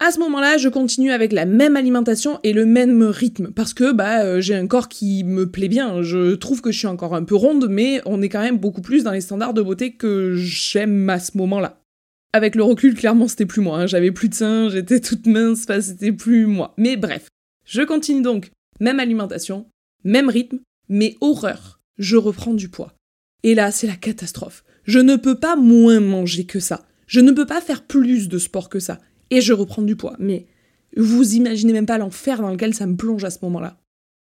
[0.00, 3.92] À ce moment-là, je continue avec la même alimentation et le même rythme parce que
[3.92, 6.02] bah euh, j'ai un corps qui me plaît bien.
[6.02, 8.82] Je trouve que je suis encore un peu ronde, mais on est quand même beaucoup
[8.82, 11.80] plus dans les standards de beauté que j'aime à ce moment-là.
[12.32, 13.78] Avec le recul, clairement, c'était plus moi.
[13.78, 13.86] Hein.
[13.86, 16.74] J'avais plus de seins, j'étais toute mince, c'était plus moi.
[16.76, 17.28] Mais bref,
[17.64, 18.50] je continue donc.
[18.80, 19.66] Même alimentation,
[20.02, 21.80] même rythme, mais horreur.
[21.98, 22.92] Je reprends du poids.
[23.44, 24.64] Et là, c'est la catastrophe.
[24.82, 26.84] Je ne peux pas moins manger que ça.
[27.06, 28.98] Je ne peux pas faire plus de sport que ça
[29.30, 30.16] et je reprends du poids.
[30.18, 30.46] Mais
[30.96, 33.78] vous imaginez même pas l'enfer dans lequel ça me plonge à ce moment-là.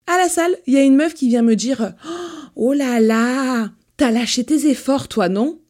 [0.06, 1.94] À la salle, il y a une meuf qui vient me dire
[2.56, 5.60] Oh là là, t'as lâché tes efforts, toi, non?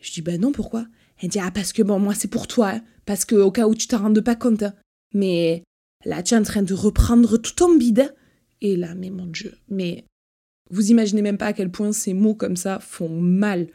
[0.00, 0.86] Je dis Ben non, pourquoi?
[1.20, 2.82] Elle dit Ah, parce que bon, moi, c'est pour toi, hein.
[3.04, 4.62] parce que au cas où tu t'en rendes pas compte.
[4.62, 4.74] Hein.
[5.14, 5.62] Mais
[6.04, 8.14] là, tu es en train de reprendre tout ton bide.
[8.60, 10.04] Et là, mais mon Dieu, mais
[10.70, 13.68] vous imaginez même pas à quel point ces mots comme ça font mal.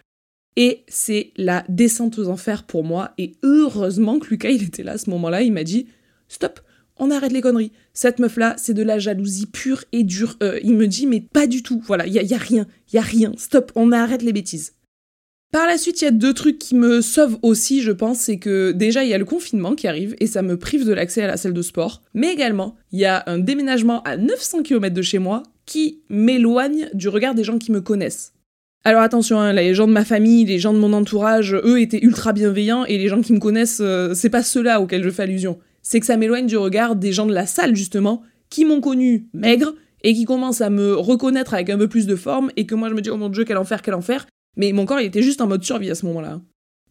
[0.58, 3.12] Et c'est la descente aux enfers pour moi.
[3.18, 5.42] Et heureusement que Lucas, il était là à ce moment-là.
[5.42, 5.88] Il m'a dit
[6.28, 6.60] Stop,
[6.98, 7.72] on arrête les conneries.
[7.94, 10.38] Cette meuf-là, c'est de la jalousie pure et dure.
[10.44, 11.82] Euh, il me dit Mais pas du tout.
[11.86, 12.68] Voilà, il y, a, rien.
[12.92, 13.34] Il y a rien.
[13.38, 14.74] Stop, on arrête les bêtises.
[15.52, 18.38] Par la suite, il y a deux trucs qui me sauvent aussi, je pense, c'est
[18.38, 21.24] que déjà, il y a le confinement qui arrive et ça me prive de l'accès
[21.24, 22.02] à la salle de sport.
[22.14, 26.90] Mais également, il y a un déménagement à 900 km de chez moi qui m'éloigne
[26.94, 28.34] du regard des gens qui me connaissent.
[28.84, 32.04] Alors attention, hein, les gens de ma famille, les gens de mon entourage, eux étaient
[32.04, 35.22] ultra bienveillants et les gens qui me connaissent, euh, c'est pas ceux-là auxquels je fais
[35.22, 35.60] allusion.
[35.84, 39.28] C'est que ça m'éloigne du regard des gens de la salle justement, qui m'ont connu
[39.34, 42.74] maigre et qui commencent à me reconnaître avec un peu plus de forme et que
[42.74, 44.26] moi je me dis oh mon dieu quel enfer, quel enfer.
[44.58, 46.42] Mais mon corps il était juste en mode survie à ce moment-là.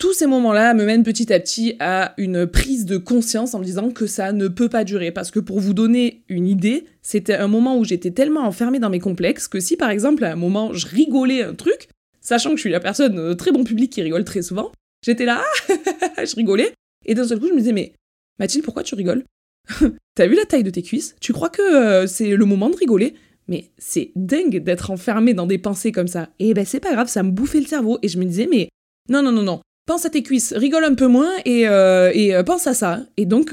[0.00, 3.64] Tous ces moments-là me mènent petit à petit à une prise de conscience en me
[3.64, 5.12] disant que ça ne peut pas durer.
[5.12, 8.88] Parce que pour vous donner une idée, c'était un moment où j'étais tellement enfermée dans
[8.88, 11.90] mes complexes que si par exemple à un moment je rigolais un truc,
[12.22, 14.72] sachant que je suis la personne euh, très bon public qui rigole très souvent,
[15.04, 16.72] j'étais là, je rigolais,
[17.04, 17.92] et d'un seul coup je me disais mais
[18.38, 19.24] Mathilde pourquoi tu rigoles?
[20.14, 21.14] T'as vu la taille de tes cuisses?
[21.20, 23.12] Tu crois que euh, c'est le moment de rigoler?
[23.48, 26.30] Mais c'est dingue d'être enfermée dans des pensées comme ça.
[26.38, 27.98] Et ben c'est pas grave, ça me bouffait le cerveau.
[28.00, 28.70] Et je me disais mais
[29.10, 29.60] non non non non,
[29.90, 33.00] pense à tes cuisses, rigole un peu moins et, euh, euh, pense à ça.
[33.16, 33.52] Et donc,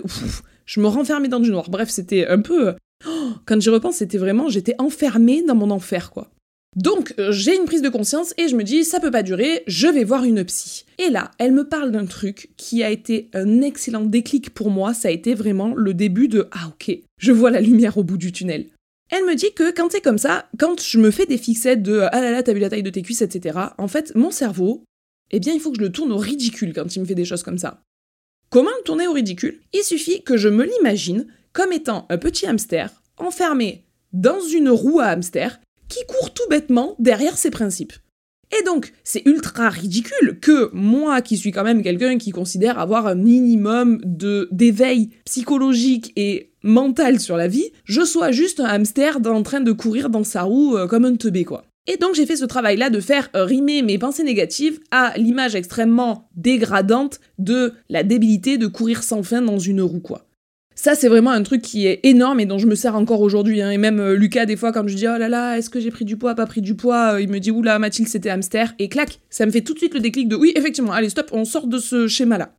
[0.67, 1.71] je me renfermais dans du noir.
[1.71, 2.75] Bref, c'était un peu.
[3.07, 4.47] Oh, quand j'y repense, c'était vraiment.
[4.47, 6.29] J'étais enfermée dans mon enfer, quoi.
[6.75, 9.63] Donc, euh, j'ai une prise de conscience et je me dis, ça peut pas durer,
[9.65, 10.85] je vais voir une psy.
[10.99, 14.93] Et là, elle me parle d'un truc qui a été un excellent déclic pour moi.
[14.93, 18.17] Ça a été vraiment le début de Ah, ok, je vois la lumière au bout
[18.17, 18.67] du tunnel.
[19.09, 22.01] Elle me dit que quand c'est comme ça, quand je me fais des fixettes de
[22.11, 24.83] Ah là là, t'as vu la taille de tes cuisses, etc., en fait, mon cerveau,
[25.31, 27.25] eh bien il faut que je le tourne au ridicule quand il me fait des
[27.25, 27.81] choses comme ça.
[28.49, 29.59] Comment le tourner au ridicule?
[29.73, 34.99] Il suffit que je me l'imagine comme étant un petit hamster enfermé dans une roue
[34.99, 35.59] à hamster
[35.89, 37.93] qui court tout bêtement derrière ses principes.
[38.57, 43.07] Et donc, c'est ultra ridicule que moi, qui suis quand même quelqu'un qui considère avoir
[43.07, 43.99] un minimum
[44.51, 49.71] d'éveil psychologique et mental sur la vie, je sois juste un hamster en train de
[49.73, 51.65] courir dans sa roue euh, comme un teubé, quoi.
[51.87, 56.29] Et donc j'ai fait ce travail-là de faire rimer mes pensées négatives à l'image extrêmement
[56.35, 60.27] dégradante de la débilité de courir sans fin dans une roue, quoi.
[60.79, 63.63] Ça, c'est vraiment un truc qui est énorme et dont je me sers encore aujourd'hui.
[63.63, 63.71] Hein.
[63.71, 65.89] Et même euh, Lucas, des fois, quand je dis oh là là, est-ce que j'ai
[65.89, 68.75] pris du poids, pas pris du poids, euh, il me dit oula, Mathilde, c'était hamster.
[68.77, 71.31] Et clac, ça me fait tout de suite le déclic de oui, effectivement, allez, stop,
[71.33, 72.53] on sort de ce schéma-là.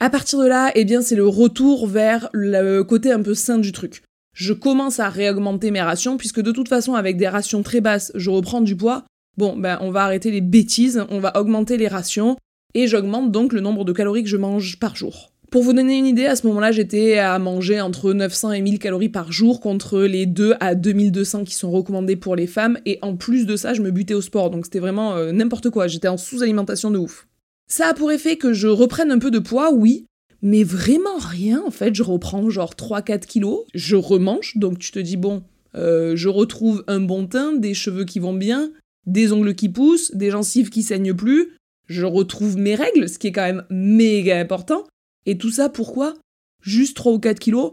[0.00, 3.58] À partir de là, eh bien, c'est le retour vers le côté un peu sain
[3.58, 4.02] du truc
[4.40, 8.10] je commence à réaugmenter mes rations, puisque de toute façon, avec des rations très basses,
[8.14, 9.04] je reprends du poids.
[9.36, 12.38] Bon, ben, on va arrêter les bêtises, on va augmenter les rations,
[12.72, 15.30] et j'augmente donc le nombre de calories que je mange par jour.
[15.50, 18.78] Pour vous donner une idée, à ce moment-là, j'étais à manger entre 900 et 1000
[18.78, 22.78] calories par jour contre les 2 à 2200 qui sont recommandés pour les femmes.
[22.86, 24.50] Et en plus de ça, je me butais au sport.
[24.50, 25.86] Donc c'était vraiment euh, n'importe quoi.
[25.86, 27.26] J'étais en sous-alimentation de ouf.
[27.66, 30.06] Ça a pour effet que je reprenne un peu de poids, oui,
[30.42, 31.94] mais vraiment rien en fait.
[31.94, 35.42] Je reprends genre 3-4 kilos, je remange, donc tu te dis bon,
[35.74, 38.70] euh, je retrouve un bon teint, des cheveux qui vont bien,
[39.06, 43.28] des ongles qui poussent, des gencives qui saignent plus, je retrouve mes règles, ce qui
[43.28, 44.86] est quand même méga important.
[45.26, 46.14] Et tout ça pourquoi?
[46.62, 47.72] Juste 3 ou 4 kilos?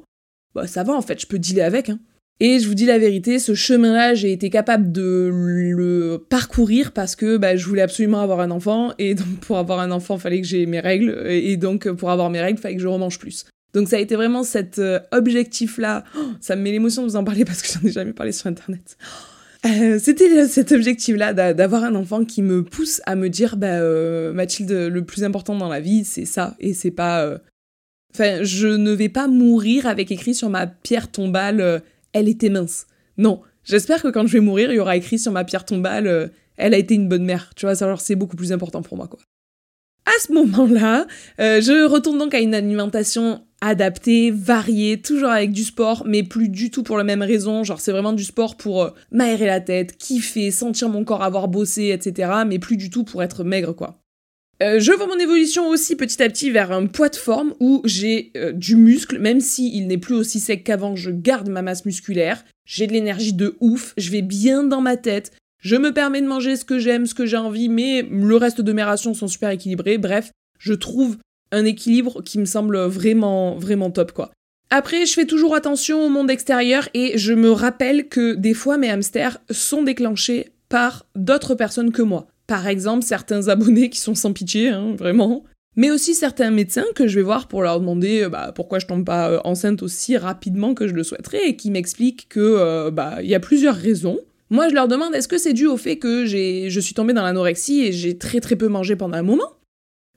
[0.55, 1.89] Bah ça va en fait, je peux dealer avec.
[1.89, 1.99] Hein.
[2.39, 7.15] Et je vous dis la vérité, ce chemin-là, j'ai été capable de le parcourir parce
[7.15, 8.93] que bah, je voulais absolument avoir un enfant.
[8.99, 11.25] Et donc, pour avoir un enfant, il fallait que j'ai mes règles.
[11.27, 13.45] Et donc, pour avoir mes règles, il fallait que je remange plus.
[13.73, 16.03] Donc, ça a été vraiment cet euh, objectif-là.
[16.15, 18.31] Oh, ça me met l'émotion de vous en parler parce que j'en ai jamais parlé
[18.31, 18.97] sur Internet.
[19.65, 24.31] Euh, c'était cet objectif-là d'avoir un enfant qui me pousse à me dire bah, euh,
[24.31, 26.55] Mathilde, le plus important dans la vie, c'est ça.
[26.59, 27.39] Et c'est pas.
[28.13, 31.81] Enfin, je ne vais pas mourir avec écrit sur ma pierre tombale
[32.13, 32.87] elle était mince.
[33.17, 36.07] Non, j'espère que quand je vais mourir, il y aura écrit sur ma pierre tombale,
[36.07, 37.51] euh, elle a été une bonne mère.
[37.55, 39.19] Tu vois, alors c'est beaucoup plus important pour moi, quoi.
[40.05, 41.05] À ce moment-là,
[41.41, 46.47] euh, je retourne donc à une alimentation adaptée, variée, toujours avec du sport, mais plus
[46.47, 47.65] du tout pour la même raison.
[47.65, 51.49] Genre, c'est vraiment du sport pour euh, m'aérer la tête, kiffer, sentir mon corps avoir
[51.49, 52.31] bossé, etc.
[52.47, 53.99] Mais plus du tout pour être maigre, quoi.
[54.63, 57.81] Euh, je vois mon évolution aussi petit à petit vers un poids de forme où
[57.85, 61.85] j'ai du muscle, même s'il il n'est plus aussi sec qu'avant, je garde ma masse
[61.85, 66.21] musculaire, j'ai de l'énergie de ouf, je vais bien dans ma tête, je me permets
[66.21, 69.13] de manger ce que j'aime, ce que j'ai envie, mais le reste de mes rations
[69.13, 69.97] sont super équilibrées.
[69.97, 71.17] Bref, je trouve
[71.51, 74.31] un équilibre qui me semble vraiment, vraiment top, quoi.
[74.69, 78.77] Après, je fais toujours attention au monde extérieur et je me rappelle que des fois
[78.77, 82.27] mes hamsters sont déclenchés par d'autres personnes que moi.
[82.47, 85.43] Par exemple, certains abonnés qui sont sans pitié, hein, vraiment.
[85.77, 88.87] Mais aussi certains médecins que je vais voir pour leur demander euh, bah, pourquoi je
[88.87, 92.89] tombe pas euh, enceinte aussi rapidement que je le souhaiterais et qui m'expliquent que euh,
[92.89, 94.19] bah y a plusieurs raisons.
[94.49, 97.21] Moi, je leur demande est-ce que c'est dû au fait que je suis tombée dans
[97.21, 99.51] l'anorexie et j'ai très très peu mangé pendant un moment?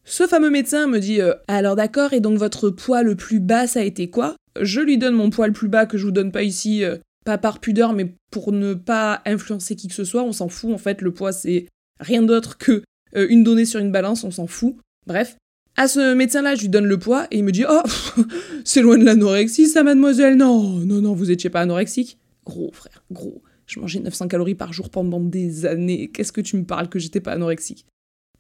[0.04, 3.80] Ce fameux médecin me dit alors d'accord, et donc votre poids le plus bas, ça
[3.80, 4.36] a été quoi?
[4.60, 6.84] Je lui donne mon poids le plus bas que je vous donne pas ici,
[7.24, 10.22] pas par pudeur, mais pour ne pas influencer qui que ce soit.
[10.22, 11.66] On s'en fout en fait, le poids c'est
[12.00, 12.82] rien d'autre que
[13.16, 14.76] euh, une donnée sur une balance, on s'en fout.
[15.06, 15.36] Bref.
[15.76, 17.82] À ce médecin-là, je lui donne le poids et il me dit Oh,
[18.64, 20.36] c'est loin de l'anorexie, ça, mademoiselle.
[20.36, 22.18] Non, non, non, vous étiez pas anorexique.
[22.44, 23.42] Gros, frère, gros.
[23.66, 26.08] Je mangeais 900 calories par jour pendant des années.
[26.08, 27.86] Qu'est-ce que tu me parles que j'étais pas anorexique?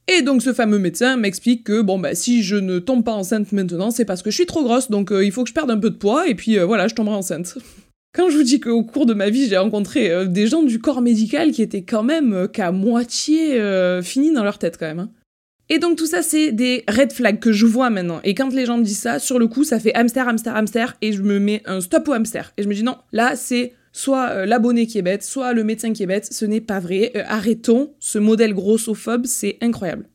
[0.08, 3.52] Et donc ce fameux médecin m'explique que bon bah si je ne tombe pas enceinte
[3.52, 5.70] maintenant, c'est parce que je suis trop grosse, donc euh, il faut que je perde
[5.70, 7.58] un peu de poids et puis euh, voilà, je tomberai enceinte.
[8.12, 10.80] Quand je vous dis qu'au cours de ma vie, j'ai rencontré euh, des gens du
[10.80, 13.60] corps médical qui étaient quand même qu'à moitié
[14.02, 14.98] finis dans leur tête quand même.
[14.98, 15.10] Hein.
[15.72, 18.20] Et donc tout ça, c'est des red flags que je vois maintenant.
[18.24, 20.96] Et quand les gens me disent ça, sur le coup, ça fait hamster, hamster, hamster,
[21.00, 22.52] et je me mets un stop au hamster.
[22.56, 25.62] Et je me dis non, là, c'est soit euh, l'abonné qui est bête, soit le
[25.62, 27.12] médecin qui est bête, ce n'est pas vrai.
[27.14, 30.08] Euh, arrêtons, ce modèle grossophobe, c'est incroyable.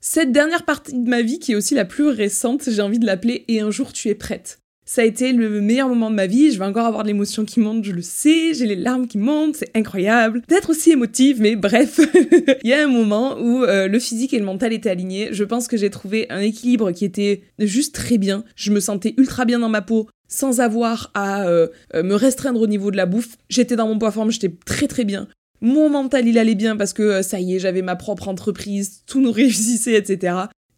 [0.00, 3.06] Cette dernière partie de ma vie, qui est aussi la plus récente, j'ai envie de
[3.06, 4.60] l'appeler Et un jour tu es prête.
[4.86, 7.46] Ça a été le meilleur moment de ma vie, je vais encore avoir de l'émotion
[7.46, 10.42] qui monte, je le sais, j'ai les larmes qui montent, c'est incroyable.
[10.46, 12.00] D'être aussi émotive, mais bref,
[12.62, 15.42] il y a un moment où euh, le physique et le mental étaient alignés, je
[15.44, 19.46] pense que j'ai trouvé un équilibre qui était juste très bien, je me sentais ultra
[19.46, 23.36] bien dans ma peau, sans avoir à euh, me restreindre au niveau de la bouffe.
[23.48, 25.28] J'étais dans mon poids forme, j'étais très très bien.
[25.60, 29.02] Mon mental, il allait bien parce que euh, ça y est, j'avais ma propre entreprise,
[29.06, 30.34] tout nous réussissait, etc.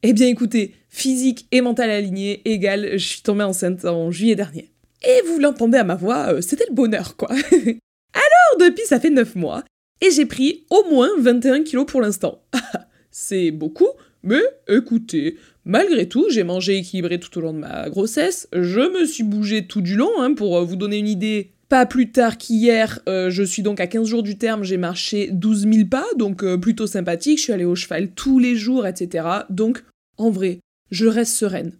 [0.08, 4.70] Eh bien écoutez, physique et mental aligné égale, je suis tombée enceinte en juillet dernier.
[5.02, 7.28] Et vous l'entendez à ma voix, c'était le bonheur, quoi.
[7.32, 9.64] Alors, depuis, ça fait 9 mois,
[10.00, 12.40] et j'ai pris au moins 21 kilos pour l'instant.
[13.10, 13.88] C'est beaucoup,
[14.22, 15.38] mais écoutez,
[15.68, 19.66] Malgré tout, j'ai mangé équilibré tout au long de ma grossesse, je me suis bougé
[19.66, 21.50] tout du long, hein, pour euh, vous donner une idée.
[21.68, 25.28] Pas plus tard qu'hier, euh, je suis donc à 15 jours du terme, j'ai marché
[25.32, 28.86] 12 000 pas, donc euh, plutôt sympathique, je suis allée au cheval tous les jours,
[28.86, 29.26] etc.
[29.50, 29.82] Donc,
[30.18, 31.72] en vrai, je reste sereine.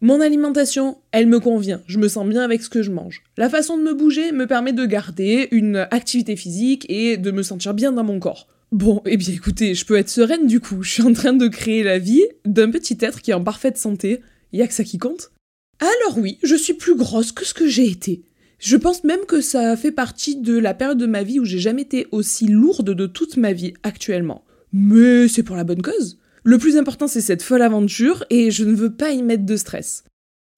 [0.00, 3.22] Mon alimentation, elle me convient, je me sens bien avec ce que je mange.
[3.36, 7.44] La façon de me bouger me permet de garder une activité physique et de me
[7.44, 8.48] sentir bien dans mon corps.
[8.72, 10.82] Bon, eh bien écoutez, je peux être sereine du coup.
[10.82, 13.78] Je suis en train de créer la vie d'un petit être qui est en parfaite
[13.78, 14.22] santé.
[14.52, 15.30] Y a que ça qui compte.
[15.78, 18.22] Alors oui, je suis plus grosse que ce que j'ai été.
[18.58, 21.58] Je pense même que ça fait partie de la période de ma vie où j'ai
[21.58, 24.44] jamais été aussi lourde de toute ma vie actuellement.
[24.72, 26.18] Mais c'est pour la bonne cause.
[26.44, 29.56] Le plus important c'est cette folle aventure et je ne veux pas y mettre de
[29.56, 30.04] stress.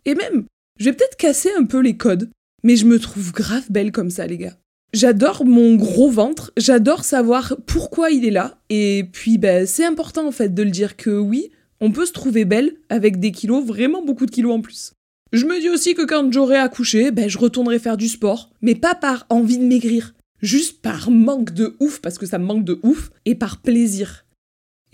[0.07, 0.45] Et même,
[0.79, 2.31] je vais peut-être casser un peu les codes,
[2.63, 4.57] mais je me trouve grave belle comme ça les gars.
[4.93, 10.27] J'adore mon gros ventre, j'adore savoir pourquoi il est là, et puis ben, c'est important
[10.27, 13.65] en fait de le dire que oui, on peut se trouver belle avec des kilos,
[13.65, 14.93] vraiment beaucoup de kilos en plus.
[15.33, 18.77] Je me dis aussi que quand j'aurai accouché, ben, je retournerai faire du sport, mais
[18.77, 22.65] pas par envie de maigrir, juste par manque de ouf, parce que ça me manque
[22.65, 24.24] de ouf, et par plaisir.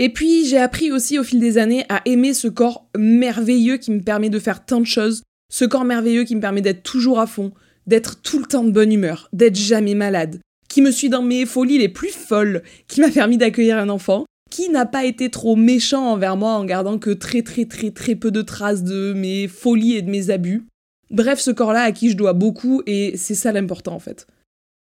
[0.02, 3.90] Et puis j'ai appris aussi au fil des années à aimer ce corps merveilleux qui
[3.90, 7.20] me permet de faire tant de choses, ce corps merveilleux qui me permet d'être toujours
[7.20, 7.52] à fond,
[7.86, 11.44] d'être tout le temps de bonne humeur, d'être jamais malade, qui me suit dans mes
[11.44, 15.54] folies les plus folles, qui m'a permis d'accueillir un enfant, qui n'a pas été trop
[15.54, 19.48] méchant envers moi en gardant que très très très très peu de traces de mes
[19.48, 20.64] folies et de mes abus.
[21.10, 24.26] Bref, ce corps-là à qui je dois beaucoup et c'est ça l'important en fait.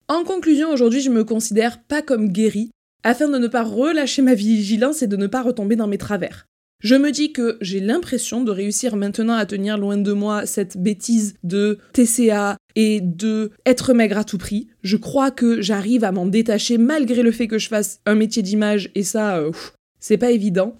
[0.07, 2.71] En conclusion, aujourd'hui, je me considère pas comme guérie,
[3.03, 6.47] afin de ne pas relâcher ma vigilance et de ne pas retomber dans mes travers.
[6.83, 10.75] Je me dis que j'ai l'impression de réussir maintenant à tenir loin de moi cette
[10.75, 14.67] bêtise de TCA et de être maigre à tout prix.
[14.83, 18.43] Je crois que j'arrive à m'en détacher malgré le fait que je fasse un métier
[18.43, 19.51] d'image et ça, euh,
[20.01, 20.77] c'est pas évident.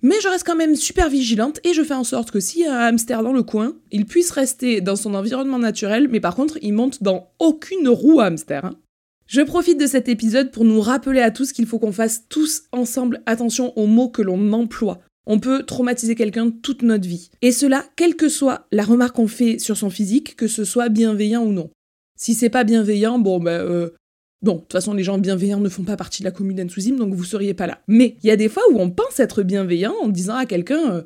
[0.00, 2.66] Mais je reste quand même super vigilante et je fais en sorte que s'il y
[2.66, 6.34] a un hamster dans le coin, il puisse rester dans son environnement naturel, mais par
[6.34, 8.64] contre, il monte dans aucune roue hamster.
[8.64, 8.74] Hein.
[9.26, 12.64] Je profite de cet épisode pour nous rappeler à tous qu'il faut qu'on fasse tous
[12.72, 15.00] ensemble attention aux mots que l'on emploie.
[15.26, 17.30] On peut traumatiser quelqu'un toute notre vie.
[17.42, 20.88] Et cela, quelle que soit la remarque qu'on fait sur son physique, que ce soit
[20.88, 21.70] bienveillant ou non.
[22.18, 23.90] Si c'est pas bienveillant, bon, euh,
[24.42, 26.96] Bon, de toute façon, les gens bienveillants ne font pas partie de la commune d'Ensouzim,
[26.96, 27.80] donc vous seriez pas là.
[27.86, 30.92] Mais il y a des fois où on pense être bienveillant en disant à quelqu'un
[30.92, 31.02] euh,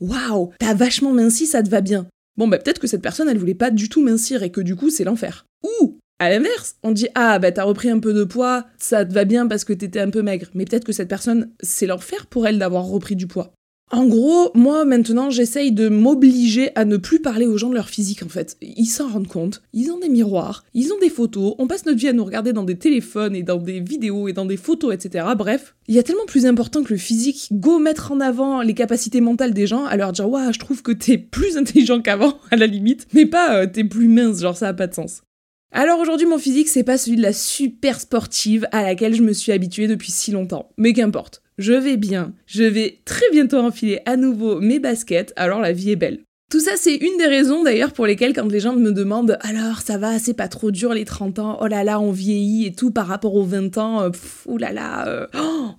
[0.00, 2.06] Waouh, t'as vachement minci, ça te va bien.
[2.36, 4.76] Bon, bah peut-être que cette personne, elle voulait pas du tout mincir et que du
[4.76, 5.44] coup, c'est l'enfer.
[5.64, 9.12] Ou, à l'inverse, on dit Ah, bah t'as repris un peu de poids, ça te
[9.12, 10.48] va bien parce que t'étais un peu maigre.
[10.54, 13.52] Mais peut-être que cette personne, c'est l'enfer pour elle d'avoir repris du poids.
[13.90, 17.88] En gros, moi maintenant, j'essaye de m'obliger à ne plus parler aux gens de leur
[17.88, 18.58] physique en fait.
[18.60, 21.98] Ils s'en rendent compte, ils ont des miroirs, ils ont des photos, on passe notre
[21.98, 24.92] vie à nous regarder dans des téléphones et dans des vidéos et dans des photos,
[24.92, 25.28] etc.
[25.38, 27.48] Bref, il y a tellement plus important que le physique.
[27.50, 30.82] Go mettre en avant les capacités mentales des gens, à leur dire Waouh, je trouve
[30.82, 34.56] que t'es plus intelligent qu'avant, à la limite, mais pas euh, t'es plus mince, genre
[34.56, 35.22] ça a pas de sens.
[35.70, 39.32] Alors aujourd'hui, mon physique, c'est pas celui de la super sportive à laquelle je me
[39.32, 40.70] suis habituée depuis si longtemps.
[40.76, 45.60] Mais qu'importe je vais bien, je vais très bientôt enfiler à nouveau mes baskets, alors
[45.60, 46.20] la vie est belle.
[46.50, 49.80] Tout ça, c'est une des raisons d'ailleurs pour lesquelles quand les gens me demandent alors
[49.80, 52.72] ça va, c'est pas trop dur les 30 ans, oh là là, on vieillit et
[52.72, 54.10] tout par rapport aux 20 ans, euh,
[54.46, 55.28] oh là là,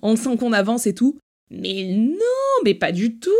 [0.02, 1.18] on sent qu'on avance et tout.
[1.50, 3.30] Mais non, mais pas du tout.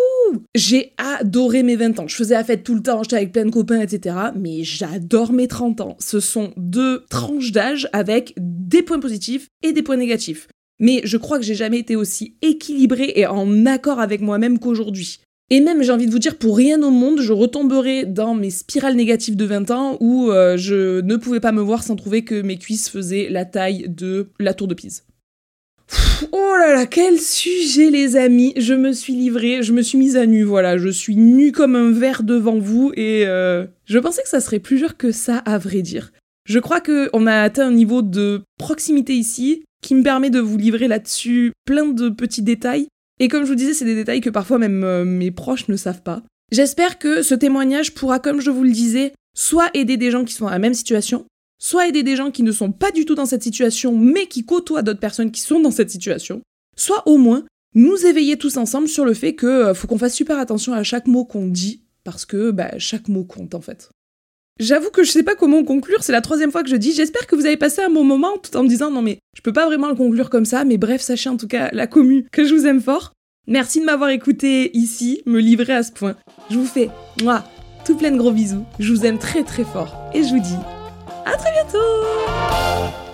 [0.55, 2.09] J'ai adoré mes 20 ans.
[2.09, 4.17] Je faisais la fête tout le temps, j'étais avec plein de copains, etc.
[4.37, 5.97] Mais j'adore mes 30 ans.
[6.01, 10.49] Ce sont deux tranches d'âge avec des points positifs et des points négatifs
[10.81, 15.21] mais je crois que j'ai jamais été aussi équilibrée et en accord avec moi-même qu'aujourd'hui.
[15.51, 18.51] Et même, j'ai envie de vous dire, pour rien au monde, je retomberai dans mes
[18.51, 22.25] spirales négatives de 20 ans où euh, je ne pouvais pas me voir sans trouver
[22.25, 25.05] que mes cuisses faisaient la taille de la tour de Pise.
[26.33, 30.17] Oh là là, quel sujet les amis Je me suis livrée, je me suis mise
[30.17, 34.23] à nu, voilà, je suis nue comme un verre devant vous et euh, je pensais
[34.23, 36.13] que ça serait plus dur que ça à vrai dire.
[36.47, 40.57] Je crois qu'on a atteint un niveau de proximité ici qui me permet de vous
[40.57, 42.89] livrer là-dessus plein de petits détails.
[43.19, 45.77] Et comme je vous disais, c'est des détails que parfois même euh, mes proches ne
[45.77, 46.23] savent pas.
[46.53, 50.35] J'espère que ce témoignage pourra, comme je vous le disais, soit aider des gens qui
[50.35, 51.27] sont dans la même situation,
[51.61, 54.45] soit aider des gens qui ne sont pas du tout dans cette situation, mais qui
[54.45, 56.41] côtoient d'autres personnes qui sont dans cette situation,
[56.77, 57.45] soit au moins
[57.75, 60.83] nous éveiller tous ensemble sur le fait que euh, faut qu'on fasse super attention à
[60.83, 63.91] chaque mot qu'on dit, parce que bah, chaque mot compte en fait.
[64.59, 66.93] J'avoue que je sais pas comment conclure, c'est la troisième fois que je dis.
[66.93, 69.43] J'espère que vous avez passé un bon moment tout en me disant non mais je
[69.43, 72.27] peux pas vraiment le conclure comme ça, mais bref, sachez en tout cas la commu
[72.33, 73.13] que je vous aime fort.
[73.47, 76.17] Merci de m'avoir écouté ici, me livrer à ce point.
[76.51, 76.91] Je vous fais,
[77.23, 77.45] moi,
[77.85, 78.65] tout plein de gros bisous.
[78.79, 80.80] Je vous aime très très fort et je vous dis
[81.33, 83.10] à très bientôt